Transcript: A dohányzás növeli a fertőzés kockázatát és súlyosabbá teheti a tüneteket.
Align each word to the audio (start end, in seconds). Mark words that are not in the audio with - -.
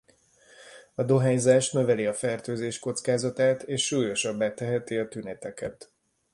A 0.95 1.03
dohányzás 1.03 1.71
növeli 1.71 2.05
a 2.05 2.13
fertőzés 2.13 2.79
kockázatát 2.79 3.63
és 3.63 3.85
súlyosabbá 3.85 4.53
teheti 4.53 4.97
a 4.97 5.07
tüneteket. 5.07 5.91